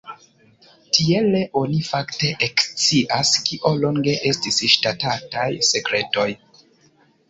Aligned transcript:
Tiele 0.97 1.41
oni 1.61 1.81
fakte 1.89 2.33
ekscias, 2.49 3.35
kio 3.51 3.77
longe 3.85 4.19
estis 4.35 4.61
ŝtataj 4.77 5.49
sekretoj. 5.73 6.31